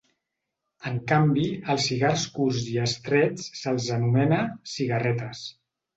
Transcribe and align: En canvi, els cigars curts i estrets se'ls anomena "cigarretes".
En 0.91 0.95
canvi, 1.11 1.43
els 1.73 1.83
cigars 1.89 2.25
curts 2.37 2.63
i 2.77 2.79
estrets 2.87 3.53
se'ls 3.61 3.91
anomena 3.99 4.41
"cigarretes". 4.77 5.45